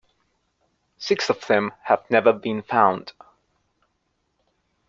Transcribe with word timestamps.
Six 0.97 1.29
of 1.29 1.45
them 1.45 1.73
have 1.83 2.09
never 2.09 2.33
been 2.33 2.63
found. 2.63 3.13